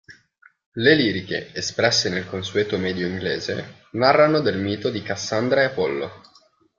Le 0.71 0.95
liriche, 0.95 1.51
espresse 1.53 2.09
nel 2.09 2.25
consueto 2.27 2.79
medio 2.79 3.05
inglese, 3.07 3.83
narrano 3.91 4.39
del 4.39 4.57
mito 4.57 4.89
di 4.89 5.03
Cassandra 5.03 5.61
e 5.61 5.65
Apollo. 5.65 6.21